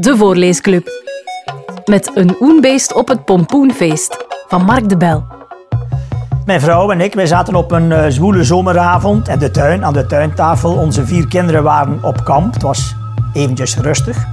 De 0.00 0.16
Voorleesclub. 0.16 0.88
Met 1.84 2.10
een 2.14 2.36
oenbeest 2.40 2.94
op 2.94 3.08
het 3.08 3.24
pompoenfeest 3.24 4.26
van 4.48 4.64
Mark 4.64 4.88
de 4.88 4.96
Bel. 4.96 5.24
Mijn 6.46 6.60
vrouw 6.60 6.90
en 6.90 7.00
ik 7.00 7.14
wij 7.14 7.26
zaten 7.26 7.54
op 7.54 7.72
een 7.72 7.90
uh, 7.90 8.04
zwoele 8.08 8.44
zomeravond 8.44 9.28
in 9.28 9.38
de 9.38 9.50
tuin, 9.50 9.84
aan 9.84 9.92
de 9.92 10.06
tuintafel. 10.06 10.74
Onze 10.74 11.06
vier 11.06 11.28
kinderen 11.28 11.62
waren 11.62 11.98
op 12.02 12.24
kamp. 12.24 12.54
Het 12.54 12.62
was 12.62 12.94
eventjes 13.32 13.76
rustig. 13.76 14.24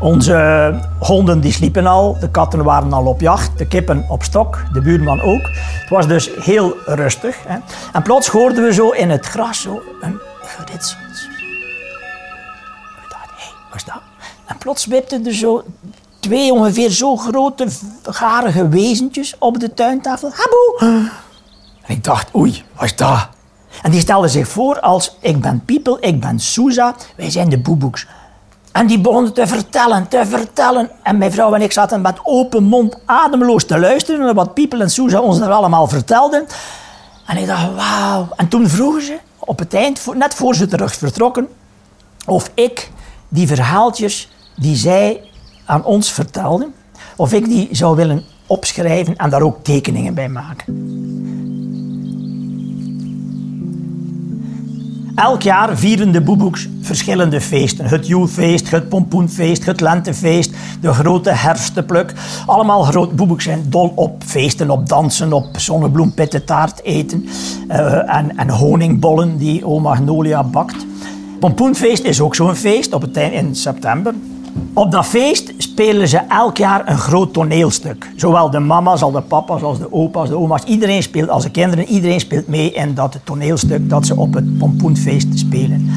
Onze 0.00 0.74
honden 0.98 1.40
die 1.40 1.52
sliepen 1.52 1.86
al, 1.86 2.16
de 2.20 2.30
katten 2.30 2.64
waren 2.64 2.92
al 2.92 3.06
op 3.06 3.20
jacht, 3.20 3.58
de 3.58 3.66
kippen 3.66 4.04
op 4.08 4.22
stok, 4.22 4.62
de 4.72 4.80
buurman 4.80 5.20
ook. 5.20 5.42
Het 5.80 5.88
was 5.88 6.06
dus 6.06 6.30
heel 6.40 6.76
rustig. 6.86 7.36
Hè. 7.46 7.58
En 7.92 8.02
plots 8.02 8.28
hoorden 8.28 8.64
we 8.64 8.72
zo 8.72 8.90
in 8.90 9.10
het 9.10 9.26
gras 9.26 9.60
zo 9.60 9.82
een 10.00 10.18
geritsel. 10.42 10.98
Hé, 13.36 13.46
wat 13.70 13.76
is 13.76 13.84
dat? 13.84 14.09
Plots 14.60 14.86
wipten 14.86 15.26
er 15.26 15.34
zo 15.34 15.64
twee 16.18 16.52
ongeveer 16.52 16.90
zo 16.90 17.16
grote, 17.16 17.66
garige 18.02 18.68
wezentjes 18.68 19.34
op 19.38 19.60
de 19.60 19.74
tuintafel. 19.74 20.30
Haboe! 20.30 21.10
En 21.82 21.94
ik 21.94 22.04
dacht, 22.04 22.34
oei, 22.34 22.64
wat 22.74 22.84
is 22.84 22.96
dat? 22.96 23.28
En 23.82 23.90
die 23.90 24.00
stelden 24.00 24.30
zich 24.30 24.48
voor 24.48 24.80
als, 24.80 25.16
ik 25.20 25.40
ben 25.40 25.64
Piepel, 25.64 25.96
ik 26.00 26.20
ben 26.20 26.40
Souza, 26.40 26.94
wij 27.16 27.30
zijn 27.30 27.48
de 27.48 27.60
boeboeks. 27.60 28.06
En 28.72 28.86
die 28.86 29.00
begonnen 29.00 29.32
te 29.32 29.46
vertellen, 29.46 30.08
te 30.08 30.26
vertellen. 30.26 30.90
En 31.02 31.18
mijn 31.18 31.32
vrouw 31.32 31.54
en 31.54 31.62
ik 31.62 31.72
zaten 31.72 32.00
met 32.00 32.18
open 32.22 32.64
mond 32.64 32.98
ademloos 33.04 33.64
te 33.64 33.78
luisteren 33.78 34.20
naar 34.24 34.34
wat 34.34 34.54
Piepel 34.54 34.80
en 34.80 34.90
Souza 34.90 35.20
ons 35.20 35.40
er 35.40 35.50
allemaal 35.50 35.86
vertelden. 35.86 36.46
En 37.26 37.36
ik 37.36 37.46
dacht, 37.46 37.74
wauw. 37.74 38.28
En 38.36 38.48
toen 38.48 38.68
vroegen 38.68 39.02
ze, 39.02 39.18
op 39.38 39.58
het 39.58 39.74
eind, 39.74 40.14
net 40.14 40.34
voor 40.34 40.54
ze 40.54 40.66
terug 40.66 40.94
vertrokken, 40.94 41.48
of 42.26 42.50
ik 42.54 42.90
die 43.28 43.46
verhaaltjes 43.46 44.28
die 44.56 44.76
zij 44.76 45.20
aan 45.64 45.84
ons 45.84 46.12
vertelden, 46.12 46.74
of 47.16 47.32
ik 47.32 47.44
die 47.44 47.68
zou 47.70 47.96
willen 47.96 48.24
opschrijven 48.46 49.16
en 49.16 49.30
daar 49.30 49.42
ook 49.42 49.64
tekeningen 49.64 50.14
bij 50.14 50.28
maken. 50.28 50.98
Elk 55.14 55.42
jaar 55.42 55.76
vieren 55.76 56.12
de 56.12 56.20
boeboeks 56.20 56.68
verschillende 56.80 57.40
feesten. 57.40 57.84
Het 57.86 58.06
Joelfeest, 58.06 58.70
het 58.70 58.88
Pompoenfeest, 58.88 59.64
het 59.64 59.80
Lentefeest, 59.80 60.52
de 60.80 60.92
grote 60.92 61.30
herfstenpluk. 61.30 62.12
Allemaal 62.46 62.82
groot. 62.82 63.16
Boeboeks 63.16 63.44
zijn 63.44 63.64
dol 63.66 63.92
op 63.94 64.22
feesten, 64.24 64.70
op 64.70 64.88
dansen, 64.88 65.32
op 65.32 65.46
zonnebloempittentaart 65.58 66.82
eten 66.82 67.28
uh, 67.68 68.16
en, 68.16 68.36
en 68.36 68.50
honingbollen 68.50 69.36
die 69.36 69.66
oma 69.66 69.88
Magnolia 69.88 70.44
bakt. 70.44 70.86
Pompoenfeest 71.40 72.04
is 72.04 72.20
ook 72.20 72.34
zo'n 72.34 72.54
feest 72.54 72.92
op 72.92 73.02
het 73.02 73.16
eind 73.16 73.34
in 73.34 73.54
september. 73.54 74.14
Op 74.72 74.90
dat 74.90 75.06
feest 75.06 75.52
spelen 75.56 76.08
ze 76.08 76.18
elk 76.18 76.56
jaar 76.56 76.88
een 76.88 76.98
groot 76.98 77.32
toneelstuk. 77.32 78.10
Zowel 78.16 78.50
de 78.50 78.58
mama's 78.58 79.02
als 79.02 79.12
de 79.12 79.20
papa's 79.20 79.62
als 79.62 79.78
de 79.78 79.92
opa's, 79.92 80.28
de 80.28 80.36
oma's. 80.36 80.64
Iedereen 80.64 81.02
speelt, 81.02 81.28
als 81.28 81.42
de 81.42 81.50
kinderen, 81.50 81.84
iedereen 81.84 82.20
speelt 82.20 82.48
mee 82.48 82.72
in 82.72 82.94
dat 82.94 83.18
toneelstuk 83.24 83.88
dat 83.88 84.06
ze 84.06 84.16
op 84.16 84.34
het 84.34 84.58
pompoenfeest 84.58 85.38
spelen. 85.38 85.90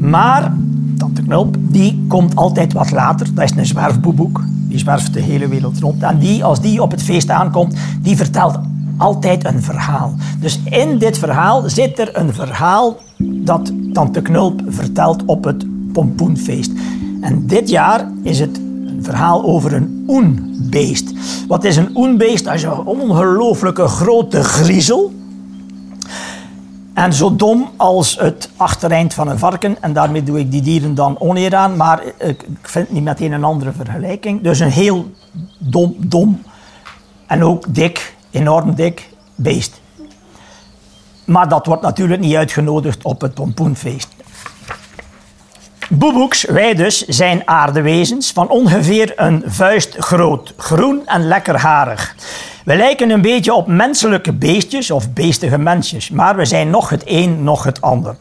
Maar 0.00 0.52
Tante 0.98 1.22
Knulp, 1.22 1.56
die 1.58 2.04
komt 2.08 2.36
altijd 2.36 2.72
wat 2.72 2.90
later. 2.90 3.34
Dat 3.34 3.44
is 3.44 3.56
een 3.56 3.66
zwerfboeboek. 3.66 4.40
Die 4.68 4.78
zwerft 4.78 5.14
de 5.14 5.20
hele 5.20 5.48
wereld 5.48 5.78
rond. 5.78 6.02
En 6.02 6.18
die, 6.18 6.44
als 6.44 6.60
die 6.60 6.82
op 6.82 6.90
het 6.90 7.02
feest 7.02 7.30
aankomt, 7.30 7.76
die 8.00 8.16
vertelt 8.16 8.58
altijd 8.96 9.44
een 9.44 9.62
verhaal. 9.62 10.14
Dus 10.40 10.60
in 10.64 10.98
dit 10.98 11.18
verhaal 11.18 11.62
zit 11.66 11.98
er 11.98 12.18
een 12.18 12.34
verhaal 12.34 12.96
dat 13.18 13.72
Tante 13.92 14.22
Knulp 14.22 14.62
vertelt 14.66 15.24
op 15.24 15.44
het 15.44 15.66
pompoenfeest. 15.92 16.72
En 17.22 17.46
dit 17.46 17.68
jaar 17.68 18.08
is 18.22 18.38
het 18.38 18.56
een 18.56 19.00
verhaal 19.02 19.44
over 19.44 19.72
een 19.72 20.04
oenbeest. 20.08 21.12
Wat 21.48 21.64
is 21.64 21.76
een 21.76 21.96
oenbeest? 21.96 22.44
Dat 22.44 22.54
is 22.54 22.62
een 22.62 22.84
ongelooflijke 22.84 23.86
grote 23.86 24.44
griezel. 24.44 25.12
En 26.94 27.12
zo 27.12 27.36
dom 27.36 27.68
als 27.76 28.18
het 28.18 28.50
achtereind 28.56 29.14
van 29.14 29.28
een 29.28 29.38
varken. 29.38 29.82
En 29.82 29.92
daarmee 29.92 30.22
doe 30.22 30.38
ik 30.38 30.50
die 30.50 30.62
dieren 30.62 30.94
dan 30.94 31.20
oneer 31.20 31.54
aan. 31.54 31.76
Maar 31.76 32.02
ik 32.18 32.46
vind 32.62 32.90
niet 32.90 33.04
meteen 33.04 33.32
een 33.32 33.44
andere 33.44 33.72
vergelijking. 33.72 34.42
Dus 34.42 34.58
een 34.58 34.70
heel 34.70 35.10
dom, 35.58 35.94
dom 35.98 36.42
en 37.26 37.44
ook 37.44 37.74
dik, 37.74 38.16
enorm 38.30 38.74
dik 38.74 39.10
beest. 39.34 39.80
Maar 41.24 41.48
dat 41.48 41.66
wordt 41.66 41.82
natuurlijk 41.82 42.20
niet 42.20 42.34
uitgenodigd 42.34 43.04
op 43.04 43.20
het 43.20 43.34
pompoenfeest. 43.34 44.08
Boeboeks, 45.94 46.44
wij 46.44 46.74
dus, 46.74 47.06
zijn 47.06 47.42
aardewezens 47.44 48.32
van 48.32 48.48
ongeveer 48.48 49.12
een 49.16 49.42
vuist 49.46 49.96
groot, 49.98 50.54
groen 50.56 51.02
en 51.06 51.26
lekker 51.26 51.56
harig. 51.56 52.14
We 52.64 52.76
lijken 52.76 53.10
een 53.10 53.20
beetje 53.20 53.54
op 53.54 53.66
menselijke 53.66 54.32
beestjes 54.32 54.90
of 54.90 55.12
beestige 55.12 55.58
mensjes, 55.58 56.10
maar 56.10 56.36
we 56.36 56.44
zijn 56.44 56.70
nog 56.70 56.88
het 56.88 57.02
een, 57.04 57.42
nog 57.42 57.64
het 57.64 57.80
ander. 57.80 58.16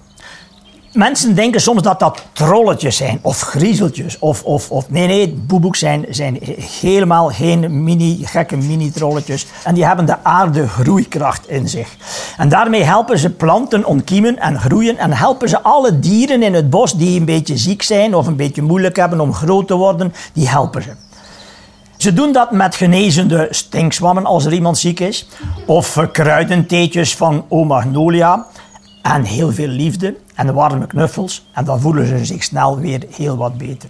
Mensen 0.94 1.36
denken 1.36 1.62
soms 1.62 1.82
dat 1.82 2.00
dat 2.00 2.26
trolletjes 2.34 2.98
zijn, 2.98 3.20
of 3.22 3.42
griezeltjes, 3.42 4.20
of, 4.20 4.44
of, 4.44 4.72
of 4.72 4.90
nee, 4.90 5.08
nee, 5.08 5.34
boeboeks 5.34 5.80
zijn, 5.80 6.06
zijn 6.10 6.40
helemaal 6.82 7.28
geen 7.28 7.84
mini, 7.84 8.20
gekke 8.26 8.58
mini-trolletjes. 8.58 9.46
En 9.64 9.74
die 9.74 9.86
hebben 9.86 10.06
de 10.06 10.24
aarde 10.24 10.68
groeikracht 10.68 11.50
in 11.50 11.70
zich. 11.70 11.96
En 12.38 12.50
daarmee 12.50 12.84
helpen 12.84 13.20
ze 13.20 13.30
planten 13.30 13.86
ontkiemen 13.86 14.38
en 14.38 14.60
groeien 14.60 14.98
en 14.98 15.12
helpen 15.12 15.50
ze 15.50 15.62
alle 15.62 16.00
dieren 16.00 16.44
in 16.44 16.54
het 16.54 16.70
bos 16.70 16.98
die 16.98 17.20
een 17.20 17.26
beetje 17.26 17.58
ziek 17.58 17.82
zijn 17.82 18.16
of 18.16 18.28
een 18.28 18.36
beetje 18.36 18.62
moeilijk 18.62 18.96
hebben 18.96 19.20
om 19.20 19.34
groot 19.34 19.68
te 19.68 19.76
worden, 19.76 20.14
die 20.34 20.50
helpen 20.50 20.84
ze. 20.84 20.92
Ze 21.98 22.14
doen 22.14 22.32
dat 22.32 22.52
met 22.52 22.76
genezende 22.76 23.48
stinkswammen 23.50 24.26
als 24.26 24.46
er 24.46 24.54
iemand 24.54 24.78
ziek 24.78 25.00
is, 25.00 25.28
of 25.66 26.08
kruidentheetjes 26.12 27.16
van 27.16 27.46
O 27.50 27.64
Magnolia 27.64 28.48
en 29.02 29.24
heel 29.24 29.52
veel 29.52 29.68
liefde 29.68 30.16
en 30.36 30.54
warme 30.54 30.88
knuffels. 30.88 31.46
En 31.54 31.66
dan 31.66 31.80
voelen 31.80 32.08
ze 32.08 32.26
zich 32.26 32.44
snel 32.44 32.80
weer 32.80 33.04
heel 33.16 33.38
wat 33.38 33.58
beter. 33.58 33.90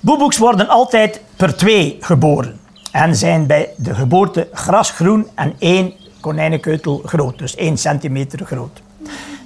Boeboeks 0.00 0.38
worden 0.38 0.68
altijd 0.68 1.20
per 1.36 1.56
twee 1.56 1.96
geboren 2.00 2.58
en 2.92 3.16
zijn 3.16 3.46
bij 3.46 3.68
de 3.76 3.94
geboorte 3.94 4.48
grasgroen 4.52 5.26
en 5.34 5.54
één 5.58 5.92
konijnenkeutel 6.20 7.02
groot, 7.04 7.38
dus 7.38 7.54
1 7.54 7.78
centimeter 7.78 8.46
groot. 8.46 8.82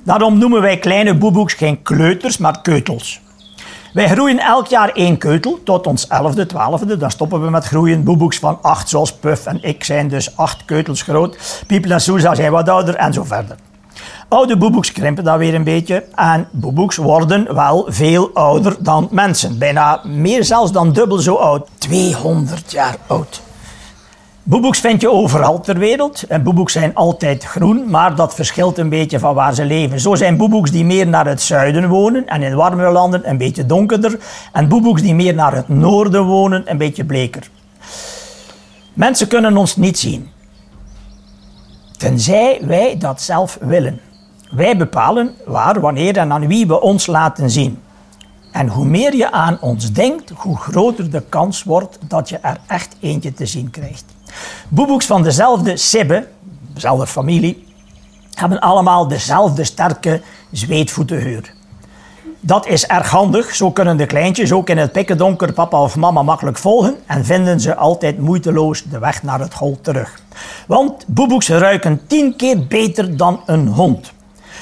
Daarom 0.05 0.39
noemen 0.39 0.61
wij 0.61 0.79
kleine 0.79 1.15
boeboeks 1.15 1.55
geen 1.55 1.83
kleuters, 1.83 2.39
maar 2.39 2.61
keutels. 2.61 3.21
Wij 3.93 4.09
groeien 4.09 4.39
elk 4.39 4.67
jaar 4.67 4.89
één 4.89 5.19
keutel 5.19 5.61
tot 5.65 5.87
ons 5.87 6.07
elfde, 6.07 6.47
twaalfde. 6.47 6.97
Dan 6.97 7.11
stoppen 7.11 7.43
we 7.43 7.51
met 7.51 7.65
groeien. 7.65 8.05
Boeboeks 8.05 8.39
van 8.39 8.59
acht, 8.63 8.89
zoals 8.89 9.13
Puff 9.13 9.47
en 9.47 9.63
ik, 9.63 9.85
zijn 9.85 10.09
dus 10.09 10.37
acht 10.37 10.65
keutels 10.65 11.03
groot. 11.03 11.63
Piepel 11.67 11.91
en 11.91 12.01
Sousa 12.01 12.35
zijn 12.35 12.53
wat 12.53 12.69
ouder 12.69 12.95
en 12.95 13.13
zo 13.13 13.25
verder. 13.25 13.57
Oude 14.29 14.57
boeboeks 14.57 14.93
krimpen 14.93 15.25
dan 15.25 15.39
weer 15.39 15.55
een 15.55 15.65
beetje. 15.65 16.05
En 16.15 16.49
boeboeks 16.51 16.97
worden 16.97 17.55
wel 17.55 17.87
veel 17.89 18.31
ouder 18.35 18.77
dan 18.79 19.09
mensen. 19.11 19.59
Bijna 19.59 20.01
meer 20.05 20.45
zelfs 20.45 20.73
dan 20.73 20.93
dubbel 20.93 21.19
zo 21.19 21.35
oud. 21.35 21.69
200 21.79 22.73
jaar 22.73 22.97
oud. 23.07 23.43
Boeboeks 24.45 24.81
vind 24.81 25.01
je 25.01 25.11
overal 25.11 25.61
ter 25.61 25.79
wereld. 25.79 26.23
En 26.23 26.43
boeboeks 26.43 26.73
zijn 26.73 26.95
altijd 26.95 27.45
groen, 27.45 27.91
maar 27.91 28.15
dat 28.17 28.35
verschilt 28.35 28.79
een 28.79 28.89
beetje 28.89 29.19
van 29.19 29.35
waar 29.35 29.55
ze 29.55 29.65
leven. 29.65 30.01
Zo 30.01 30.15
zijn 30.15 30.37
boeboeks 30.37 30.71
die 30.71 30.85
meer 30.85 31.07
naar 31.07 31.27
het 31.27 31.43
zuiden 31.43 31.89
wonen 31.89 32.27
en 32.27 32.43
in 32.43 32.55
warmere 32.55 32.91
landen 32.91 33.29
een 33.29 33.39
beetje 33.39 33.67
donkerder. 33.67 34.19
En 34.53 34.69
boeboeks 34.69 35.03
die 35.03 35.15
meer 35.15 35.35
naar 35.35 35.55
het 35.55 35.69
noorden 35.69 36.25
wonen 36.25 36.63
een 36.71 36.79
beetje 36.79 37.05
bleker. 37.05 37.51
Mensen 38.93 39.29
kunnen 39.29 39.57
ons 39.57 39.77
niet 39.77 39.99
zien. 39.99 40.32
Tenzij 42.03 42.61
wij 42.63 42.99
dat 42.99 43.21
zelf 43.21 43.59
willen. 43.61 44.01
Wij 44.51 44.77
bepalen 44.77 45.35
waar, 45.47 45.81
wanneer 45.81 46.17
en 46.17 46.33
aan 46.33 46.47
wie 46.47 46.67
we 46.67 46.81
ons 46.81 47.07
laten 47.07 47.51
zien. 47.51 47.79
En 48.53 48.69
hoe 48.69 48.85
meer 48.85 49.17
je 49.17 49.31
aan 49.31 49.61
ons 49.61 49.93
denkt, 49.93 50.31
hoe 50.31 50.57
groter 50.57 51.11
de 51.11 51.23
kans 51.29 51.63
wordt 51.63 51.99
dat 52.09 52.29
je 52.29 52.39
er 52.39 52.59
echt 52.67 52.97
eentje 53.01 53.33
te 53.33 53.47
zien 53.47 53.71
krijgt. 53.71 54.05
Boeboeks 54.69 55.07
van 55.07 55.23
dezelfde 55.23 55.77
sibbe, 55.77 56.29
dezelfde 56.75 57.07
familie, 57.07 57.67
hebben 58.35 58.61
allemaal 58.61 59.09
dezelfde 59.09 59.65
sterke 59.65 60.21
zweetvoetenheur. 60.51 61.55
Dat 62.45 62.67
is 62.67 62.87
erg 62.87 63.11
handig, 63.11 63.55
zo 63.55 63.71
kunnen 63.71 63.97
de 63.97 64.07
kleintjes 64.07 64.53
ook 64.53 64.69
in 64.69 64.79
het 64.79 64.93
pikkendonker 64.93 65.53
papa 65.53 65.83
of 65.83 65.97
mama 65.97 66.23
makkelijk 66.23 66.59
volgen 66.59 66.97
en 67.07 67.25
vinden 67.25 67.61
ze 67.61 67.77
altijd 67.77 68.19
moeiteloos 68.19 68.83
de 68.83 68.99
weg 68.99 69.23
naar 69.23 69.41
het 69.41 69.55
hol 69.55 69.79
terug. 69.81 70.21
Want 70.67 71.05
boeboeks 71.07 71.49
ruiken 71.49 72.01
tien 72.07 72.37
keer 72.37 72.67
beter 72.67 73.17
dan 73.17 73.41
een 73.47 73.67
hond. 73.67 74.13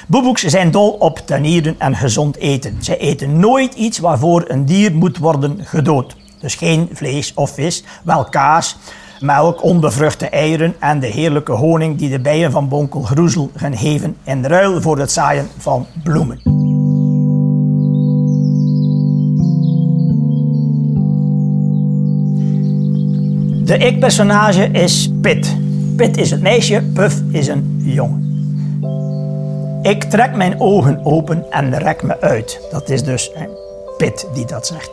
Boeboeks 0.07 0.43
zijn 0.43 0.71
dol 0.71 0.91
op 0.91 1.19
tenieren 1.19 1.75
en 1.79 1.97
gezond 1.97 2.37
eten. 2.37 2.77
Zij 2.81 2.99
eten 2.99 3.39
nooit 3.39 3.75
iets 3.75 3.99
waarvoor 3.99 4.45
een 4.47 4.65
dier 4.65 4.95
moet 4.95 5.19
worden 5.19 5.59
gedood. 5.65 6.17
Dus 6.41 6.55
geen 6.55 6.89
vlees 6.93 7.35
of 7.35 7.51
vis, 7.51 7.85
wel 8.05 8.25
kaas, 8.25 8.77
melk, 9.21 9.63
onbevruchte 9.63 10.29
eieren 10.29 10.75
en 10.79 11.01
de 11.01 11.07
heerlijke 11.07 11.53
honing 11.53 11.99
die 11.99 12.11
de 12.11 12.21
bijen 12.21 12.51
van 12.51 12.69
Bonkel 12.69 13.03
Groezel 13.03 13.51
gaan 13.57 13.77
geven 13.77 14.17
in 14.25 14.45
ruil 14.45 14.81
voor 14.81 14.99
het 14.99 15.13
zaaien 15.13 15.49
van 15.59 15.87
bloemen. 16.03 16.60
De 23.71 23.79
ik-personage 23.79 24.69
is 24.71 25.11
Pit. 25.21 25.57
Pit 25.97 26.17
is 26.17 26.31
het 26.31 26.41
meisje, 26.41 26.83
Puff 26.95 27.21
is 27.31 27.47
een 27.47 27.81
jongen. 27.85 28.29
Ik 29.83 30.05
trek 30.05 30.35
mijn 30.35 30.61
ogen 30.61 31.05
open 31.05 31.45
en 31.51 31.79
rek 31.79 32.03
me 32.03 32.21
uit. 32.21 32.61
Dat 32.71 32.89
is 32.89 33.03
dus 33.03 33.31
Pit 33.97 34.29
die 34.35 34.47
dat 34.47 34.67
zegt. 34.67 34.91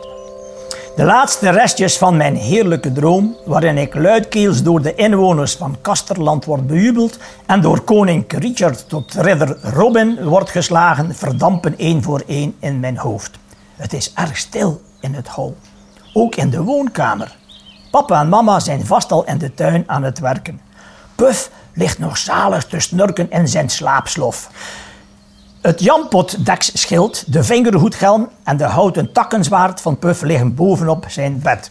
De 0.96 1.04
laatste 1.04 1.50
restjes 1.50 1.98
van 1.98 2.16
mijn 2.16 2.36
heerlijke 2.36 2.92
droom, 2.92 3.36
waarin 3.44 3.78
ik 3.78 3.94
luidkeels 3.94 4.62
door 4.62 4.82
de 4.82 4.94
inwoners 4.94 5.54
van 5.54 5.76
Kasterland 5.80 6.44
word 6.44 6.66
bejubeld 6.66 7.18
en 7.46 7.60
door 7.60 7.80
koning 7.80 8.24
Richard 8.28 8.88
tot 8.88 9.14
ridder 9.14 9.56
Robin 9.62 10.24
wordt 10.24 10.50
geslagen, 10.50 11.14
verdampen 11.14 11.78
één 11.78 12.02
voor 12.02 12.22
één 12.26 12.54
in 12.60 12.80
mijn 12.80 12.98
hoofd. 12.98 13.38
Het 13.76 13.92
is 13.92 14.12
erg 14.14 14.36
stil 14.36 14.80
in 15.00 15.14
het 15.14 15.28
hol. 15.28 15.56
Ook 16.12 16.34
in 16.34 16.50
de 16.50 16.62
woonkamer. 16.62 17.37
Papa 17.90 18.20
en 18.20 18.28
mama 18.28 18.60
zijn 18.60 18.86
vast 18.86 19.12
al 19.12 19.24
in 19.24 19.38
de 19.38 19.54
tuin 19.54 19.84
aan 19.86 20.02
het 20.02 20.18
werken. 20.18 20.60
Puff 21.14 21.50
ligt 21.72 21.98
nog 21.98 22.18
zalig 22.18 22.64
te 22.64 22.80
snurken 22.80 23.30
in 23.30 23.48
zijn 23.48 23.68
slaapslof. 23.68 24.50
Het 25.60 25.80
jampotdeksschild, 25.80 27.32
de 27.32 27.44
vingerhoedgelm 27.44 28.28
en 28.44 28.56
de 28.56 28.64
houten 28.64 29.12
takkenzwaard 29.12 29.80
van 29.80 29.98
Puff 29.98 30.22
liggen 30.22 30.54
bovenop 30.54 31.04
zijn 31.08 31.40
bed. 31.42 31.70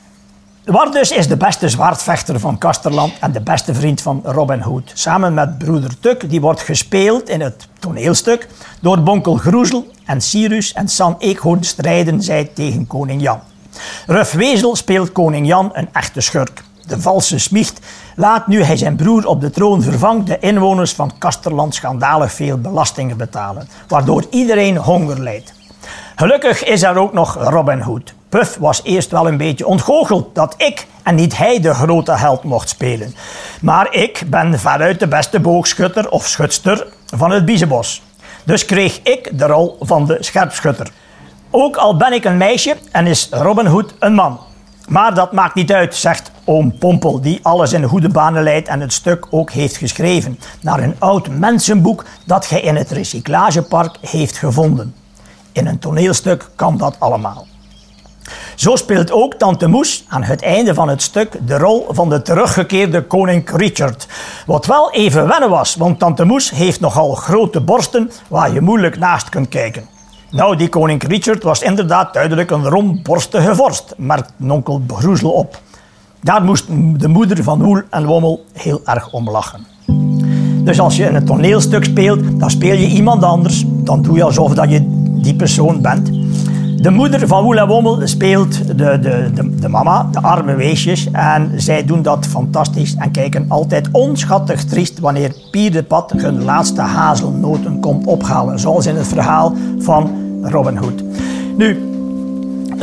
Wardus 0.66 1.12
is 1.12 1.28
de 1.28 1.38
beste 1.38 1.70
zwaardvechter 1.70 2.40
van 2.40 2.58
Kasterland 2.58 3.14
en 3.20 3.32
de 3.32 3.42
beste 3.42 3.74
vriend 3.74 4.02
van 4.02 4.22
Robin 4.24 4.60
Hood. 4.60 4.92
Samen 4.94 5.34
met 5.34 5.58
broeder 5.58 6.00
Tuk, 6.00 6.30
die 6.30 6.42
wordt 6.42 6.62
gespeeld 6.62 7.30
in 7.30 7.42
het 7.42 7.68
toneelstuk 7.80 8.48
door 8.80 9.02
Bonkel 9.04 9.36
Groezel 9.36 9.88
en 10.06 10.22
Cyrus 10.22 10.74
en 10.74 10.88
San 10.88 11.16
Eekhoorn 11.20 11.64
strijden 11.64 12.22
zij 12.22 12.52
tegen 12.54 12.88
koning 12.88 13.22
Jan. 13.22 13.40
Ruf 14.08 14.32
Wezel 14.32 14.76
speelt 14.76 15.12
koning 15.12 15.48
Jan 15.48 15.70
een 15.74 15.90
echte 15.94 16.22
schurk. 16.22 16.64
De 16.88 17.02
valse 17.02 17.40
smiecht 17.40 17.80
laat 18.16 18.48
nu 18.48 18.64
hij 18.64 18.78
zijn 18.78 18.96
broer 18.96 19.26
op 19.26 19.42
de 19.42 19.50
troon 19.50 19.82
vervangt 19.82 20.28
de 20.28 20.40
inwoners 20.40 20.94
van 20.94 21.12
Kasterland 21.18 21.76
schandalig 21.76 22.32
veel 22.32 22.58
belastingen 22.58 23.18
betalen, 23.18 23.70
waardoor 23.88 24.26
iedereen 24.30 24.78
honger 24.78 25.20
lijdt. 25.20 25.54
Gelukkig 26.16 26.64
is 26.64 26.84
er 26.84 26.98
ook 26.98 27.14
nog 27.14 27.36
Robin 27.50 27.80
Hood. 27.80 28.14
Puff 28.30 28.58
was 28.58 28.84
eerst 28.84 29.12
wel 29.12 29.28
een 29.28 29.38
beetje 29.38 29.68
ontgoocheld 29.68 30.36
dat 30.36 30.54
ik 30.58 30.88
en 31.04 31.16
niet 31.16 31.38
hij 31.38 31.60
de 31.60 31.74
grote 31.74 32.12
held 32.12 32.44
mocht 32.44 32.70
spelen. 32.70 33.16
Maar 33.62 33.94
ik 33.94 34.24
ben 34.28 34.60
veruit 34.60 35.00
de 35.00 35.08
beste 35.08 35.40
boogschutter 35.40 36.10
of 36.10 36.28
schutster 36.28 36.88
van 37.06 37.32
het 37.32 37.46
Biezenbos. 37.46 38.02
Dus 38.44 38.66
kreeg 38.66 39.00
ik 39.04 39.40
de 39.40 39.46
rol 39.46 39.78
van 39.80 40.06
de 40.06 40.18
scherpschutter. 40.20 40.92
Ook 41.52 41.76
al 41.76 41.98
ben 41.98 42.14
ik 42.14 42.26
een 42.26 42.38
meisje 42.38 42.76
en 42.92 43.08
is 43.08 43.28
Robin 43.32 43.66
Hood 43.66 43.94
een 44.00 44.14
man. 44.14 44.40
Maar 44.88 45.14
dat 45.14 45.32
maakt 45.32 45.56
niet 45.56 45.72
uit, 45.72 45.96
zegt 45.96 46.32
oom 46.46 46.78
Pompel, 46.78 47.22
die 47.22 47.40
alles 47.44 47.74
in 47.74 47.84
goede 47.84 48.10
banen 48.10 48.44
leidt 48.44 48.68
en 48.68 48.82
het 48.82 48.94
stuk 48.94 49.28
ook 49.30 49.52
heeft 49.52 49.78
geschreven. 49.78 50.40
Naar 50.62 50.80
een 50.80 50.96
oud 51.00 51.28
mensenboek 51.28 52.06
dat 52.26 52.50
hij 52.50 52.62
in 52.62 52.76
het 52.76 52.92
recyclagepark 52.92 53.98
heeft 54.02 54.38
gevonden. 54.38 54.96
In 55.52 55.68
een 55.68 55.80
toneelstuk 55.80 56.50
kan 56.56 56.78
dat 56.78 56.96
allemaal. 57.00 57.48
Zo 58.56 58.76
speelt 58.76 59.12
ook 59.12 59.34
Tante 59.34 59.68
Moes 59.68 60.06
aan 60.08 60.24
het 60.24 60.42
einde 60.42 60.74
van 60.74 60.90
het 60.90 61.02
stuk 61.02 61.48
de 61.48 61.58
rol 61.58 61.86
van 61.90 62.10
de 62.10 62.22
teruggekeerde 62.22 63.04
koning 63.04 63.50
Richard. 63.56 64.08
Wat 64.46 64.66
wel 64.66 64.92
even 64.92 65.28
wennen 65.28 65.50
was, 65.50 65.76
want 65.76 66.00
Tante 66.00 66.26
Moes 66.26 66.50
heeft 66.50 66.80
nogal 66.80 67.16
grote 67.16 67.62
borsten 67.62 68.12
waar 68.28 68.54
je 68.54 68.62
moeilijk 68.62 68.98
naast 68.98 69.30
kunt 69.30 69.50
kijken. 69.50 69.97
Nou, 70.32 70.56
die 70.56 70.70
koning 70.70 71.04
Richard 71.04 71.44
was 71.44 71.62
inderdaad 71.62 72.14
duidelijk 72.14 72.52
een 72.52 72.70
rondborstige 72.70 73.56
vorst, 73.56 73.94
merkt 73.98 74.32
nonkel 74.38 74.82
Groezel 74.88 75.32
op. 75.32 75.62
Daar 76.22 76.44
moest 76.44 76.66
de 77.00 77.08
moeder 77.08 77.44
van 77.44 77.64
Woel 77.64 77.82
en 77.90 78.06
Wommel 78.06 78.46
heel 78.54 78.82
erg 78.86 79.12
om 79.12 79.30
lachen. 79.30 79.66
Dus 80.64 80.80
als 80.80 80.96
je 80.96 81.08
een 81.08 81.26
toneelstuk 81.26 81.84
speelt, 81.84 82.40
dan 82.40 82.50
speel 82.50 82.76
je 82.76 82.88
iemand 82.88 83.24
anders. 83.24 83.64
Dan 83.68 84.02
doe 84.02 84.16
je 84.16 84.24
alsof 84.24 84.54
dat 84.54 84.70
je 84.70 84.80
die 85.22 85.36
persoon 85.36 85.82
bent. 85.82 86.17
De 86.82 86.90
moeder 86.90 87.28
van 87.28 87.44
Woel 87.44 87.58
en 87.58 87.68
Wommel 87.68 88.08
speelt 88.08 88.68
de, 88.68 88.74
de, 88.76 89.32
de, 89.34 89.56
de, 89.56 89.68
mama, 89.68 90.08
de 90.12 90.22
arme 90.22 90.56
weesjes. 90.56 91.12
En 91.12 91.52
zij 91.56 91.86
doen 91.86 92.02
dat 92.02 92.26
fantastisch 92.26 92.96
en 92.96 93.12
kijken 93.12 93.46
altijd 93.48 93.88
onschattig 93.92 94.64
triest 94.64 95.00
wanneer 95.00 95.36
Pier 95.52 95.72
de 95.72 95.84
Pat 95.84 96.12
hun 96.18 96.44
laatste 96.44 96.82
hazelnoten 96.82 97.80
komt 97.80 98.06
ophalen. 98.06 98.60
Zoals 98.60 98.86
in 98.86 98.96
het 98.96 99.08
verhaal 99.08 99.54
van 99.80 100.12
Robin 100.42 100.78
Hood. 100.78 101.04
Nu, 101.58 101.80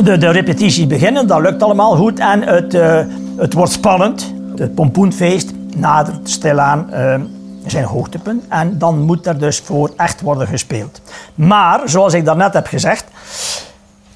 de, 0.03 0.17
de 0.17 0.29
repetities 0.29 0.87
beginnen, 0.87 1.27
dat 1.27 1.41
lukt 1.41 1.63
allemaal 1.63 1.95
goed 1.95 2.19
en 2.19 2.41
het, 2.41 2.73
uh, 2.73 2.99
het 3.37 3.53
wordt 3.53 3.71
spannend. 3.71 4.33
Het 4.55 4.75
pompoenfeest 4.75 5.53
nadert 5.75 6.29
stilaan 6.29 6.87
uh, 6.93 7.15
zijn 7.65 7.83
hoogtepunt 7.83 8.43
en 8.49 8.77
dan 8.77 9.01
moet 9.01 9.27
er 9.27 9.39
dus 9.39 9.59
voor 9.59 9.91
echt 9.97 10.21
worden 10.21 10.47
gespeeld. 10.47 11.01
Maar, 11.35 11.81
zoals 11.85 12.13
ik 12.13 12.25
daarnet 12.25 12.53
heb 12.53 12.67
gezegd, 12.67 13.05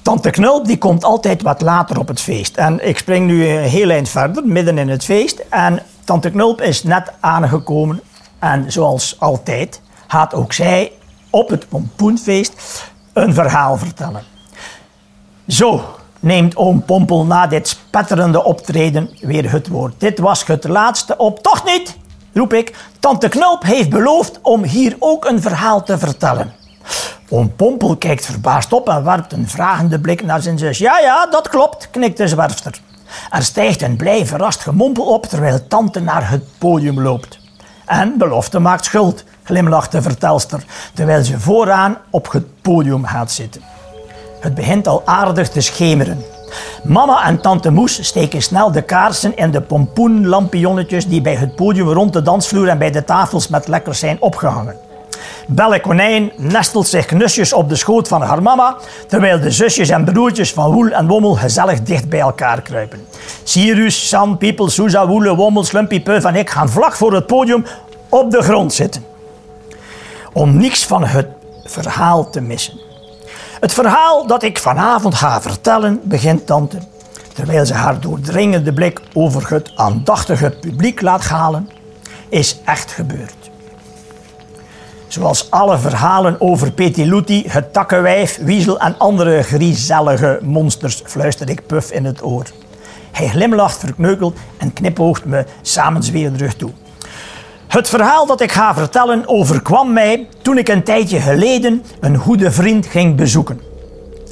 Tante 0.02 0.30
Knulp 0.30 0.66
die 0.66 0.78
komt 0.78 1.04
altijd 1.04 1.42
wat 1.42 1.60
later 1.60 1.98
op 1.98 2.08
het 2.08 2.20
feest. 2.20 2.56
En 2.56 2.88
ik 2.88 2.98
spring 2.98 3.26
nu 3.26 3.46
een 3.46 3.62
heel 3.62 3.90
eind 3.90 4.08
verder, 4.08 4.46
midden 4.46 4.78
in 4.78 4.88
het 4.88 5.04
feest. 5.04 5.38
En 5.48 5.82
Tante 6.04 6.30
Knulp 6.30 6.60
is 6.60 6.82
net 6.82 7.12
aangekomen. 7.20 8.00
En 8.38 8.72
zoals 8.72 9.16
altijd 9.18 9.80
gaat 10.06 10.34
ook 10.34 10.52
zij 10.52 10.92
op 11.30 11.48
het 11.48 11.68
pompoenfeest 11.68 12.84
een 13.12 13.34
verhaal 13.34 13.76
vertellen. 13.76 14.22
Zo 15.46 15.84
neemt 16.20 16.56
oom 16.56 16.84
Pompel 16.84 17.24
na 17.24 17.46
dit 17.46 17.68
spetterende 17.68 18.44
optreden 18.44 19.10
weer 19.20 19.50
het 19.50 19.68
woord. 19.68 19.94
Dit 19.98 20.18
was 20.18 20.46
het 20.46 20.68
laatste 20.68 21.16
op. 21.16 21.42
Toch 21.42 21.64
niet, 21.64 21.96
roep 22.32 22.52
ik. 22.52 22.74
Tante 23.00 23.28
Knulp 23.28 23.62
heeft 23.62 23.90
beloofd 23.90 24.38
om 24.42 24.64
hier 24.64 24.96
ook 24.98 25.24
een 25.24 25.40
verhaal 25.40 25.82
te 25.82 25.98
vertellen. 25.98 26.59
Oom 27.28 27.54
Pompel 27.56 27.96
kijkt 27.96 28.26
verbaasd 28.26 28.72
op 28.72 28.88
en 28.88 29.04
werpt 29.04 29.32
een 29.32 29.48
vragende 29.48 30.00
blik 30.00 30.24
naar 30.24 30.42
zijn 30.42 30.58
zus. 30.58 30.78
Ja, 30.78 30.98
ja, 30.98 31.26
dat 31.26 31.48
klopt, 31.48 31.88
knikt 31.90 32.16
de 32.16 32.28
zwerfster. 32.28 32.80
Er 33.30 33.42
stijgt 33.42 33.82
een 33.82 33.96
blij 33.96 34.26
verrast 34.26 34.60
gemompel 34.60 35.04
op 35.04 35.26
terwijl 35.26 35.66
tante 35.68 36.00
naar 36.00 36.30
het 36.30 36.42
podium 36.58 37.00
loopt. 37.00 37.38
En 37.86 38.18
belofte 38.18 38.58
maakt 38.58 38.84
schuld, 38.84 39.24
glimlacht 39.42 39.92
de 39.92 40.02
vertelster, 40.02 40.64
terwijl 40.94 41.24
ze 41.24 41.40
vooraan 41.40 41.96
op 42.10 42.32
het 42.32 42.62
podium 42.62 43.04
gaat 43.04 43.30
zitten. 43.30 43.62
Het 44.40 44.54
begint 44.54 44.86
al 44.86 45.02
aardig 45.04 45.48
te 45.48 45.60
schemeren. 45.60 46.24
Mama 46.84 47.26
en 47.26 47.40
tante 47.40 47.70
Moes 47.70 48.04
steken 48.06 48.42
snel 48.42 48.72
de 48.72 48.82
kaarsen 48.82 49.36
in 49.36 49.50
de 49.50 49.60
pompoenlampionnetjes 49.60 51.06
die 51.06 51.20
bij 51.20 51.34
het 51.34 51.54
podium 51.54 51.88
rond 51.88 52.12
de 52.12 52.22
dansvloer 52.22 52.68
en 52.68 52.78
bij 52.78 52.90
de 52.90 53.04
tafels 53.04 53.48
met 53.48 53.68
lekkers 53.68 53.98
zijn 53.98 54.20
opgehangen. 54.20 54.89
Belle 55.46 55.80
Konijn 55.80 56.32
nestelt 56.36 56.86
zich 56.86 57.06
knusjes 57.06 57.52
op 57.52 57.68
de 57.68 57.76
schoot 57.76 58.08
van 58.08 58.22
haar 58.22 58.42
mama, 58.42 58.76
terwijl 59.08 59.40
de 59.40 59.50
zusjes 59.50 59.88
en 59.88 60.04
broertjes 60.04 60.52
van 60.52 60.72
Woel 60.72 60.90
en 60.90 61.06
Wommel 61.06 61.34
gezellig 61.34 61.82
dicht 61.82 62.08
bij 62.08 62.20
elkaar 62.20 62.62
kruipen. 62.62 63.06
Sirius, 63.42 64.08
Sam, 64.08 64.38
Piepel, 64.38 64.68
Sousa, 64.68 65.06
Woele, 65.06 65.34
Wommel, 65.34 65.64
Slumpy, 65.64 66.02
Puff 66.02 66.24
en 66.24 66.36
ik 66.36 66.50
gaan 66.50 66.68
vlak 66.68 66.94
voor 66.94 67.12
het 67.12 67.26
podium 67.26 67.64
op 68.08 68.30
de 68.30 68.42
grond 68.42 68.72
zitten. 68.72 69.04
Om 70.32 70.56
niks 70.56 70.84
van 70.84 71.04
het 71.04 71.26
verhaal 71.64 72.30
te 72.30 72.40
missen. 72.40 72.80
Het 73.60 73.72
verhaal 73.72 74.26
dat 74.26 74.42
ik 74.42 74.58
vanavond 74.58 75.14
ga 75.14 75.40
vertellen, 75.40 76.00
begint 76.04 76.46
tante, 76.46 76.78
terwijl 77.34 77.66
ze 77.66 77.74
haar 77.74 78.00
doordringende 78.00 78.72
blik 78.72 79.00
over 79.12 79.50
het 79.50 79.72
aandachtige 79.76 80.50
publiek 80.60 81.00
laat 81.00 81.24
halen, 81.24 81.70
is 82.28 82.60
echt 82.64 82.92
gebeurd. 82.92 83.49
Zoals 85.10 85.50
alle 85.50 85.78
verhalen 85.78 86.40
over 86.40 86.72
Petiluti, 86.72 87.44
het 87.48 87.72
takkenwijf, 87.72 88.38
Wiesel 88.42 88.78
en 88.78 88.94
andere 88.98 89.42
griezellige 89.42 90.38
monsters, 90.42 91.02
fluister 91.04 91.50
ik 91.50 91.66
Puff 91.66 91.90
in 91.92 92.04
het 92.04 92.24
oor. 92.24 92.44
Hij 93.12 93.28
glimlacht 93.28 93.78
verkneukeld 93.78 94.36
en 94.58 94.72
knipoogt 94.72 95.24
me 95.24 95.44
samenzweerderig 95.62 96.54
toe. 96.54 96.70
Het 97.66 97.88
verhaal 97.88 98.26
dat 98.26 98.40
ik 98.40 98.52
ga 98.52 98.74
vertellen 98.74 99.28
overkwam 99.28 99.92
mij 99.92 100.28
toen 100.42 100.58
ik 100.58 100.68
een 100.68 100.84
tijdje 100.84 101.20
geleden 101.20 101.84
een 102.00 102.16
goede 102.16 102.50
vriend 102.50 102.86
ging 102.86 103.16
bezoeken. 103.16 103.60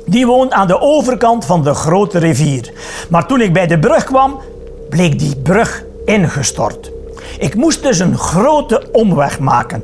Die 0.06 0.26
woont 0.26 0.52
aan 0.52 0.66
de 0.66 0.80
overkant 0.80 1.44
van 1.44 1.62
de 1.62 1.74
grote 1.74 2.18
rivier. 2.18 2.72
Maar 3.10 3.26
toen 3.26 3.40
ik 3.40 3.52
bij 3.52 3.66
de 3.66 3.78
brug 3.78 4.04
kwam, 4.04 4.40
bleek 4.88 5.18
die 5.18 5.36
brug 5.36 5.84
ingestort. 6.04 6.90
Ik 7.38 7.54
moest 7.54 7.82
dus 7.82 7.98
een 7.98 8.18
grote 8.18 8.88
omweg 8.92 9.38
maken. 9.38 9.82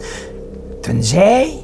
Tenzij. 0.84 1.60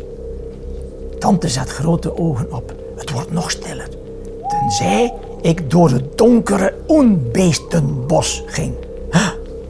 Tante 1.19 1.49
zet 1.49 1.71
grote 1.71 2.19
ogen 2.19 2.53
op. 2.53 2.75
Het 2.97 3.11
wordt 3.11 3.33
nog 3.33 3.51
stiller. 3.51 3.89
Tenzij 4.49 5.13
ik 5.43 5.71
door 5.71 5.91
het 5.91 6.19
donkere 6.19 6.75
onbeestenbos 6.87 8.43
ging. 8.47 8.75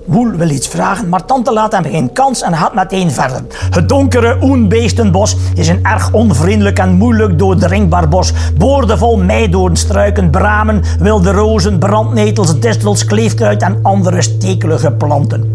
Woel 0.05 0.31
wil 0.31 0.51
iets 0.51 0.69
vragen, 0.69 1.09
maar 1.09 1.25
tante 1.25 1.53
laat 1.53 1.73
hem 1.73 1.85
geen 1.85 2.13
kans 2.13 2.43
en 2.43 2.57
gaat 2.57 2.75
meteen 2.75 3.11
verder. 3.11 3.43
Het 3.71 3.89
donkere 3.89 4.39
Oenbeestenbos 4.43 5.37
is 5.55 5.69
een 5.69 5.85
erg 5.85 6.13
onvriendelijk 6.13 6.79
en 6.79 6.93
moeilijk 6.95 7.39
doordringbaar 7.39 8.09
bos. 8.09 8.33
Boordevol 8.57 9.17
meidoornstruiken, 9.17 10.31
bramen, 10.31 10.83
wilde 10.99 11.31
rozen, 11.31 11.79
brandnetels, 11.79 12.61
distels, 12.61 13.05
kleefkruid 13.05 13.63
en 13.63 13.79
andere 13.83 14.23
stekelige 14.23 14.93
planten. 14.93 15.53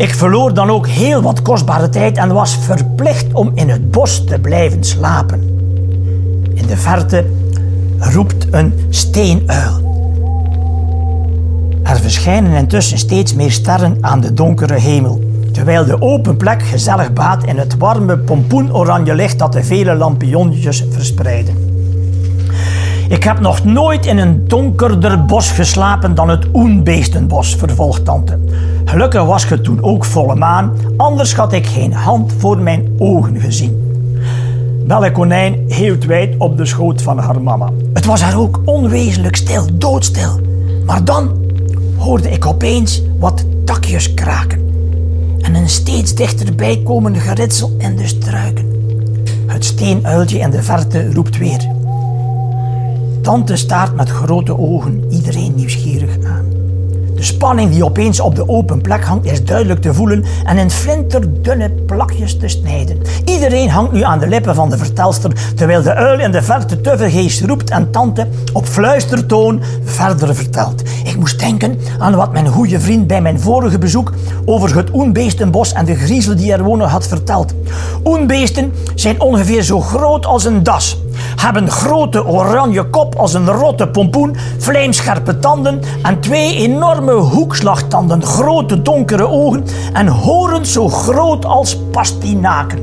Ik 0.00 0.14
verloor 0.14 0.54
dan 0.54 0.70
ook 0.70 0.86
heel 0.88 1.22
wat 1.22 1.42
kostbare 1.42 1.88
tijd 1.88 2.16
en 2.16 2.32
was 2.32 2.56
verplicht 2.56 3.32
om 3.32 3.50
in 3.54 3.68
het 3.68 3.90
bos 3.90 4.24
te 4.24 4.38
blijven 4.38 4.84
slapen. 4.84 5.40
In 6.54 6.66
de 6.66 6.76
verte 6.76 7.26
roept 7.98 8.46
een 8.50 8.72
steenuil. 8.88 9.80
Er 11.82 11.96
verschijnen 11.96 12.52
intussen 12.52 12.98
steeds 12.98 13.34
meer 13.34 13.50
sterren 13.50 13.96
aan 14.00 14.20
de 14.20 14.34
donkere 14.34 14.78
hemel, 14.78 15.20
terwijl 15.52 15.84
de 15.84 16.00
open 16.00 16.36
plek 16.36 16.62
gezellig 16.62 17.12
baat 17.12 17.44
in 17.44 17.58
het 17.58 17.76
warme 17.76 18.18
pompoenoranje 18.18 19.14
licht 19.14 19.38
dat 19.38 19.52
de 19.52 19.64
vele 19.64 19.94
lampionnetjes 19.94 20.84
verspreiden. 20.90 21.68
Ik 23.08 23.24
heb 23.24 23.40
nog 23.40 23.64
nooit 23.64 24.06
in 24.06 24.18
een 24.18 24.48
donkerder 24.48 25.24
bos 25.24 25.50
geslapen 25.50 26.14
dan 26.14 26.28
het 26.28 26.46
Oenbeestenbos, 26.52 27.54
vervolgt 27.54 28.04
tante. 28.04 28.38
Gelukkig 28.90 29.24
was 29.24 29.48
het 29.48 29.64
toen 29.64 29.82
ook 29.82 30.04
volle 30.04 30.34
maan, 30.34 30.72
anders 30.96 31.34
had 31.34 31.52
ik 31.52 31.66
geen 31.66 31.92
hand 31.92 32.32
voor 32.38 32.58
mijn 32.58 32.94
ogen 32.98 33.40
gezien. 33.40 33.92
Belle 34.86 35.12
Konijn 35.12 35.64
hield 35.68 36.04
wijd 36.04 36.34
op 36.38 36.56
de 36.56 36.66
schoot 36.66 37.02
van 37.02 37.18
haar 37.18 37.42
mama. 37.42 37.70
Het 37.92 38.04
was 38.04 38.20
haar 38.20 38.38
ook 38.38 38.60
onwezenlijk 38.64 39.36
stil, 39.36 39.66
doodstil. 39.72 40.40
Maar 40.84 41.04
dan 41.04 41.30
hoorde 41.96 42.30
ik 42.30 42.46
opeens 42.46 43.02
wat 43.18 43.44
takjes 43.64 44.14
kraken 44.14 44.60
en 45.40 45.54
een 45.54 45.68
steeds 45.68 46.14
dichterbij 46.14 46.80
komend 46.84 47.18
geritsel 47.18 47.74
in 47.78 47.96
de 47.96 48.06
struiken. 48.06 48.82
Het 49.46 49.64
steenuiltje 49.64 50.38
in 50.38 50.50
de 50.50 50.62
verte 50.62 51.12
roept 51.12 51.38
weer. 51.38 51.66
Tante 53.22 53.56
staart 53.56 53.96
met 53.96 54.08
grote 54.08 54.58
ogen 54.58 55.04
iedereen 55.10 55.54
nieuwsgierig 55.54 56.16
aan. 56.24 56.49
De 57.20 57.26
spanning 57.26 57.70
die 57.70 57.84
opeens 57.84 58.20
op 58.20 58.34
de 58.34 58.48
open 58.48 58.80
plek 58.80 59.04
hangt 59.04 59.26
is 59.26 59.44
duidelijk 59.44 59.80
te 59.80 59.94
voelen 59.94 60.24
en 60.44 60.58
in 60.58 60.70
flinterdunne 60.70 61.70
plakjes 61.70 62.36
te 62.36 62.48
snijden. 62.48 62.98
Iedereen 63.24 63.68
hangt 63.70 63.92
nu 63.92 64.02
aan 64.02 64.18
de 64.18 64.28
lippen 64.28 64.54
van 64.54 64.70
de 64.70 64.78
vertelster, 64.78 65.52
terwijl 65.56 65.82
de 65.82 65.94
uil 65.94 66.20
in 66.20 66.30
de 66.30 66.42
verte 66.42 66.80
tevergeest 66.80 67.40
roept 67.40 67.70
en 67.70 67.90
tante 67.90 68.28
op 68.52 68.66
fluistertoon 68.66 69.62
verder 69.84 70.34
vertelt. 70.34 70.82
Ik 71.04 71.16
moest 71.16 71.38
denken 71.38 71.78
aan 71.98 72.14
wat 72.14 72.32
mijn 72.32 72.48
goede 72.48 72.80
vriend 72.80 73.06
bij 73.06 73.22
mijn 73.22 73.40
vorige 73.40 73.78
bezoek 73.78 74.12
over 74.44 74.76
het 74.76 74.94
oenbeestenbos 74.94 75.72
en 75.72 75.84
de 75.84 75.94
griezel 75.94 76.36
die 76.36 76.52
er 76.52 76.62
wonen 76.62 76.88
had 76.88 77.06
verteld. 77.06 77.54
Oenbeesten 78.04 78.72
zijn 78.94 79.20
ongeveer 79.20 79.62
zo 79.62 79.80
groot 79.80 80.26
als 80.26 80.44
een 80.44 80.62
das 80.62 80.98
hebben 81.36 81.70
grote 81.70 82.26
oranje 82.26 82.84
kop 82.84 83.14
als 83.14 83.34
een 83.34 83.48
rotte 83.48 83.88
pompoen, 83.88 84.36
vlijmscherpe 84.58 85.38
tanden 85.38 85.80
en 86.02 86.20
twee 86.20 86.54
enorme 86.54 87.12
hoekslagtanden, 87.12 88.22
grote 88.22 88.82
donkere 88.82 89.28
ogen 89.28 89.64
en 89.92 90.06
horens 90.06 90.72
zo 90.72 90.88
groot 90.88 91.44
als 91.44 91.78
pastinaken. 91.90 92.78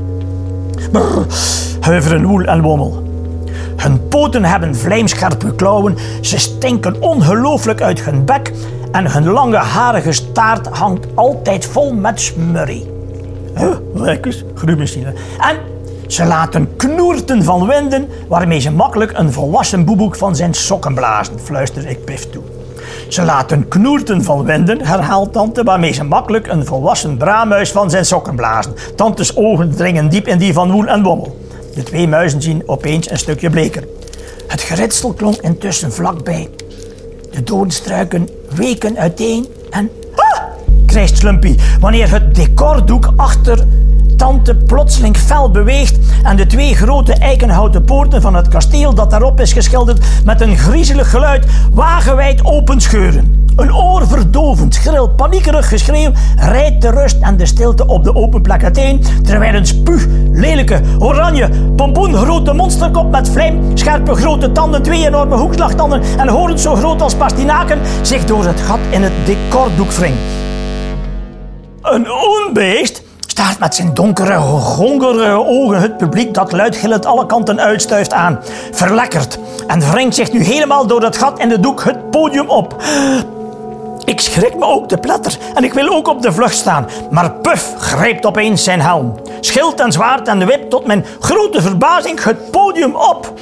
Brrr, 0.91 1.25
huiveren 1.79 2.25
woel 2.25 2.44
en 2.44 2.62
wommel. 2.62 3.03
Hun 3.75 4.08
poten 4.08 4.46
hebben 4.46 4.75
vlijmscherpe 4.75 5.56
klauwen, 5.56 5.98
ze 6.22 6.39
stinken 6.39 7.01
ongelooflijk 7.01 7.82
uit 7.82 8.01
hun 8.01 8.25
bek 8.25 8.51
en 8.91 9.12
hun 9.12 9.27
lange 9.27 9.58
harige 9.58 10.12
staart 10.12 10.67
hangt 10.67 11.08
altijd 11.15 11.65
vol 11.65 11.94
met 11.94 12.22
smurrie. 12.22 12.91
Huh, 13.56 13.75
lekkers, 13.94 14.44
gruwmachine. 14.56 15.13
En 15.39 15.58
ze 16.08 16.26
laten 16.26 16.76
knoerten 16.76 17.44
van 17.44 17.68
winden 17.68 18.10
waarmee 18.28 18.60
ze 18.60 18.72
makkelijk 18.72 19.18
een 19.18 19.34
volwassen 19.34 19.86
boeboek 19.86 20.16
van 20.16 20.36
zijn 20.36 20.54
sokken 20.54 20.94
blazen, 20.94 21.40
fluister 21.40 21.90
ik 21.90 22.06
Pif 22.06 22.30
toe. 22.30 22.44
Ze 23.08 23.24
laten 23.24 23.68
knoerten 23.68 24.24
van 24.24 24.44
winden, 24.44 24.86
herhaalt 24.86 25.34
tante, 25.34 25.64
waarmee 25.64 25.92
ze 25.92 26.04
makkelijk 26.04 26.48
een 26.48 26.66
volwassen 26.66 27.18
braammuis 27.18 27.72
van 27.72 27.90
zijn 27.90 28.06
sokken 28.06 28.36
blazen. 28.36 28.74
Tantes 28.96 29.36
ogen 29.36 29.76
dringen 29.76 30.10
diep 30.10 30.28
in 30.28 30.38
die 30.38 30.54
van 30.54 30.72
Woel 30.72 30.86
en 30.86 31.04
Wommel. 31.04 31.38
De 31.76 31.84
twee 31.84 32.08
muizen 32.08 32.42
zien 32.42 32.64
opeens 32.66 33.10
een 33.10 33.18
stukje 33.18 33.50
bleker. 33.50 33.88
Het 34.48 34.62
geritsel 34.62 35.14
klonk 35.14 35.36
intussen 35.36 35.92
vlakbij. 35.92 36.50
De 37.32 37.44
doornstruiken 37.44 38.30
weken 38.56 38.98
uiteen 38.98 39.48
en... 39.70 39.90
Ah! 40.16 40.44
krijgt 40.86 41.18
Slumpy 41.18 41.56
wanneer 41.80 42.12
het 42.12 42.36
decordoek 42.36 43.14
achter 43.16 43.66
tante 44.18 44.56
plotseling 44.56 45.18
fel 45.18 45.52
beweegt 45.52 45.98
en 46.24 46.36
de 46.36 46.46
twee 46.46 46.76
grote 46.76 47.14
eikenhouten 47.14 47.84
poorten 47.84 48.22
van 48.22 48.36
het 48.36 48.48
kasteel 48.48 48.94
dat 48.94 49.10
daarop 49.10 49.40
is 49.40 49.54
geschilderd 49.54 50.06
met 50.26 50.42
een 50.42 50.58
griezelig 50.58 51.10
geluid 51.10 51.46
wagenwijd 51.72 52.46
openscheuren. 52.46 53.46
Een 53.56 53.76
oorverdovend, 53.76 54.74
schril, 54.74 55.10
paniekerig 55.10 55.70
geschreeuw 55.70 56.12
rijdt 56.36 56.82
de 56.82 56.90
rust 56.90 57.18
en 57.22 57.38
de 57.38 57.46
stilte 57.46 57.88
op 57.88 58.04
de 58.04 58.16
open 58.16 58.42
plek 58.42 58.64
uiteen, 58.64 59.04
terwijl 59.24 59.54
een 59.54 59.66
spuug, 59.66 60.08
lelijke, 60.32 60.82
oranje, 61.00 61.50
pompoengrote 61.76 62.54
monsterkop 62.54 63.12
met 63.12 63.30
vlijm, 63.30 63.78
scherpe 63.78 64.16
grote 64.16 64.52
tanden, 64.52 64.84
twee 64.84 65.06
enorme 65.06 65.36
hoekslagtanden 65.36 66.02
en 66.18 66.28
horens 66.28 66.62
zo 66.62 66.76
groot 66.76 67.02
als 67.02 67.16
pastinaken 67.16 67.80
zich 68.02 68.26
door 68.26 68.46
het 68.46 68.62
gat 68.62 68.80
in 68.90 69.04
het 69.04 69.14
decordoek 69.26 69.92
wringt. 69.92 70.20
Een 71.82 72.08
onbeest 72.12 73.07
staart 73.38 73.60
met 73.60 73.75
zijn 73.75 73.94
donkere, 73.94 74.36
hongerige 74.36 75.46
ogen 75.46 75.82
het 75.82 75.98
publiek 75.98 76.34
dat 76.34 76.51
luidgillend 76.51 77.06
alle 77.06 77.25
kanten 77.25 77.60
uitstuift 77.60 78.13
aan. 78.13 78.39
Verlekkerd 78.72 79.39
en 79.67 79.91
wringt 79.91 80.15
zich 80.15 80.32
nu 80.32 80.44
helemaal 80.44 80.88
door 80.88 81.01
het 81.01 81.17
gat 81.17 81.39
in 81.39 81.50
de 81.50 81.60
doek 81.60 81.84
het 81.84 82.10
podium 82.12 82.50
op. 82.50 82.75
Ik 84.06 84.20
schrik 84.22 84.56
me 84.56 84.65
ook 84.65 84.89
de 84.89 84.98
pletter 84.98 85.38
en 85.53 85.63
ik 85.63 85.74
wil 85.74 85.89
ook 85.89 86.08
op 86.08 86.22
de 86.22 86.32
vlucht 86.32 86.56
staan. 86.56 86.88
Maar 87.10 87.32
Puff 87.32 87.74
grijpt 87.77 88.25
opeens 88.25 88.63
zijn 88.63 88.82
helm. 88.82 89.20
Schild 89.39 89.79
en 89.79 89.91
zwaard 89.91 90.27
en 90.27 90.46
wip 90.46 90.70
tot 90.70 90.86
mijn 90.86 91.06
grote 91.20 91.62
verbazing 91.62 92.24
het 92.24 92.51
podium 92.51 92.96
op. 92.96 93.34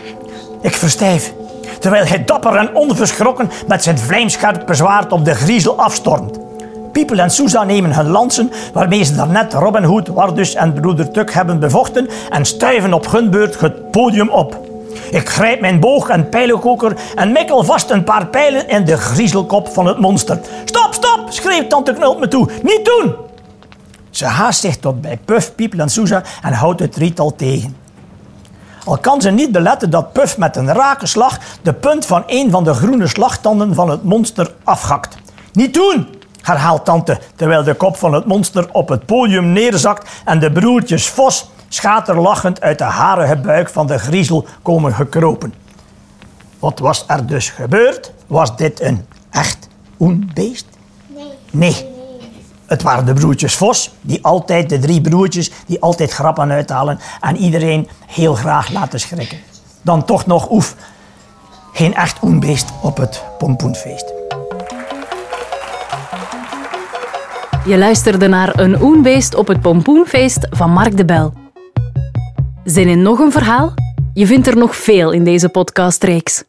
Ik 0.61 0.75
verstijf, 0.75 1.33
terwijl 1.79 2.05
hij 2.05 2.23
dapper 2.25 2.55
en 2.55 2.75
onverschrokken 2.75 3.51
met 3.67 3.83
zijn 3.83 3.99
vlijmscherpe 3.99 4.73
zwaard 4.73 5.11
op 5.11 5.25
de 5.25 5.35
griezel 5.35 5.77
afstormt. 5.77 6.44
Piepel 6.95 7.19
en 7.19 7.29
Sousa 7.29 7.63
nemen 7.63 7.93
hun 7.93 8.09
lansen, 8.09 8.51
waarmee 8.73 9.03
ze 9.03 9.15
daarnet 9.15 9.53
Robin 9.53 9.83
Hood, 9.83 10.07
Wardus 10.07 10.53
en 10.53 10.73
broeder 10.73 11.11
Tuk 11.11 11.33
hebben 11.33 11.59
bevochten, 11.59 12.09
en 12.29 12.45
stuiven 12.45 12.93
op 12.93 13.11
hun 13.11 13.29
beurt 13.29 13.59
het 13.59 13.91
podium 13.91 14.29
op. 14.29 14.59
Ik 15.11 15.29
grijp 15.29 15.61
mijn 15.61 15.79
boog 15.79 16.09
en 16.09 16.29
pijlenkoker 16.29 16.97
en 17.15 17.31
mikkel 17.31 17.63
vast 17.63 17.89
een 17.89 18.03
paar 18.03 18.27
pijlen 18.27 18.67
in 18.69 18.85
de 18.85 18.97
griezelkop 18.97 19.67
van 19.67 19.85
het 19.85 19.99
monster. 19.99 20.39
Stop, 20.65 20.93
stop, 20.93 21.25
schreeuwt 21.29 21.69
tante 21.69 21.93
Knult 21.93 22.19
me 22.19 22.27
toe. 22.27 22.49
Niet 22.63 22.85
doen! 22.85 23.15
Ze 24.09 24.25
haast 24.25 24.59
zich 24.59 24.77
tot 24.77 25.01
bij 25.01 25.19
Puff, 25.25 25.55
Piepel 25.55 25.79
en 25.79 25.89
Sousa 25.89 26.23
en 26.41 26.53
houdt 26.53 26.79
het 26.79 26.91
drietal 26.91 27.35
tegen. 27.35 27.77
Al 28.85 28.97
kan 28.97 29.21
ze 29.21 29.29
niet 29.29 29.51
beletten 29.51 29.89
dat 29.89 30.13
Puff 30.13 30.37
met 30.37 30.55
een 30.55 30.73
rake 30.73 31.05
slag 31.05 31.39
de 31.61 31.73
punt 31.73 32.05
van 32.05 32.23
een 32.27 32.51
van 32.51 32.63
de 32.63 32.73
groene 32.73 33.07
slagtanden 33.07 33.73
van 33.73 33.89
het 33.89 34.03
monster 34.03 34.53
afhakt. 34.63 35.17
Niet 35.53 35.73
doen! 35.73 36.14
Herhaalt 36.45 36.85
tante, 36.85 37.19
terwijl 37.35 37.63
de 37.63 37.73
kop 37.73 37.97
van 37.97 38.13
het 38.13 38.25
monster 38.25 38.67
op 38.71 38.89
het 38.89 39.05
podium 39.05 39.51
neerzakt 39.51 40.09
en 40.25 40.39
de 40.39 40.51
broertjes 40.51 41.07
Vos 41.09 41.49
schaterlachend 41.69 42.61
uit 42.61 42.77
de 42.77 42.83
harige 42.83 43.35
buik 43.35 43.69
van 43.69 43.87
de 43.87 43.97
griezel 43.97 44.45
komen 44.61 44.93
gekropen. 44.93 45.53
Wat 46.59 46.79
was 46.79 47.03
er 47.07 47.27
dus 47.27 47.49
gebeurd? 47.49 48.11
Was 48.27 48.55
dit 48.55 48.81
een 48.81 49.05
echt 49.29 49.67
oenbeest? 49.99 50.65
Nee. 51.07 51.25
Nee. 51.51 51.93
Het 52.65 52.81
waren 52.81 53.05
de 53.05 53.13
broertjes 53.13 53.55
Vos, 53.55 53.93
die 54.01 54.23
altijd, 54.23 54.69
de 54.69 54.79
drie 54.79 55.01
broertjes, 55.01 55.51
die 55.65 55.81
altijd 55.81 56.11
grappen 56.11 56.51
uithalen 56.51 56.99
en 57.21 57.37
iedereen 57.37 57.89
heel 58.05 58.35
graag 58.35 58.69
laten 58.69 58.99
schrikken. 58.99 59.37
Dan 59.81 60.05
toch 60.05 60.25
nog 60.25 60.49
oef, 60.51 60.75
geen 61.73 61.95
echt 61.95 62.23
oenbeest 62.23 62.69
op 62.81 62.97
het 62.97 63.23
pompoenfeest. 63.37 64.24
Je 67.65 67.77
luisterde 67.77 68.27
naar 68.27 68.59
Een 68.59 68.81
Oenbeest 68.81 69.35
op 69.35 69.47
het 69.47 69.61
Pompoenfeest 69.61 70.47
van 70.49 70.71
Mark 70.71 70.97
de 70.97 71.05
Bel. 71.05 71.33
Zin 72.63 72.87
in 72.87 73.01
nog 73.01 73.19
een 73.19 73.31
verhaal? 73.31 73.73
Je 74.13 74.25
vindt 74.25 74.47
er 74.47 74.57
nog 74.57 74.75
veel 74.75 75.11
in 75.11 75.23
deze 75.23 75.49
podcastreeks. 75.49 76.43